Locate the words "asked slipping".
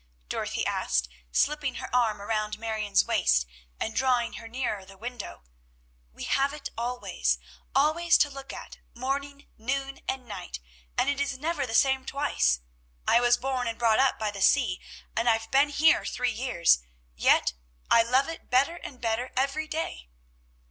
0.65-1.75